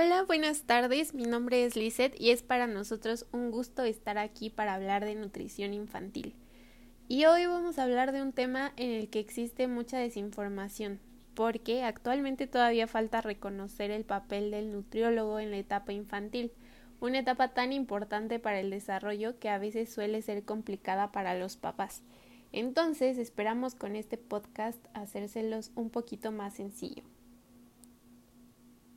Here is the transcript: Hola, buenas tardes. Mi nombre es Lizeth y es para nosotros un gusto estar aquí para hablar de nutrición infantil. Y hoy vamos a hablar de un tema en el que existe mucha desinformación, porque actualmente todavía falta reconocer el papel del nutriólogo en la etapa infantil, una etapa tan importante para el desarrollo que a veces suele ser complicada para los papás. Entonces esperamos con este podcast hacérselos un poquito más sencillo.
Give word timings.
Hola, 0.00 0.22
buenas 0.22 0.62
tardes. 0.62 1.12
Mi 1.12 1.24
nombre 1.24 1.64
es 1.64 1.74
Lizeth 1.74 2.14
y 2.20 2.30
es 2.30 2.44
para 2.44 2.68
nosotros 2.68 3.26
un 3.32 3.50
gusto 3.50 3.82
estar 3.82 4.16
aquí 4.16 4.48
para 4.48 4.74
hablar 4.74 5.04
de 5.04 5.16
nutrición 5.16 5.74
infantil. 5.74 6.36
Y 7.08 7.24
hoy 7.24 7.46
vamos 7.46 7.78
a 7.78 7.82
hablar 7.82 8.12
de 8.12 8.22
un 8.22 8.32
tema 8.32 8.72
en 8.76 8.92
el 8.92 9.10
que 9.10 9.18
existe 9.18 9.66
mucha 9.66 9.98
desinformación, 9.98 11.00
porque 11.34 11.82
actualmente 11.82 12.46
todavía 12.46 12.86
falta 12.86 13.22
reconocer 13.22 13.90
el 13.90 14.04
papel 14.04 14.52
del 14.52 14.70
nutriólogo 14.70 15.40
en 15.40 15.50
la 15.50 15.58
etapa 15.58 15.92
infantil, 15.92 16.52
una 17.00 17.18
etapa 17.18 17.48
tan 17.48 17.72
importante 17.72 18.38
para 18.38 18.60
el 18.60 18.70
desarrollo 18.70 19.40
que 19.40 19.48
a 19.48 19.58
veces 19.58 19.92
suele 19.92 20.22
ser 20.22 20.44
complicada 20.44 21.10
para 21.10 21.36
los 21.36 21.56
papás. 21.56 22.04
Entonces 22.52 23.18
esperamos 23.18 23.74
con 23.74 23.96
este 23.96 24.16
podcast 24.16 24.78
hacérselos 24.94 25.72
un 25.74 25.90
poquito 25.90 26.30
más 26.30 26.54
sencillo. 26.54 27.02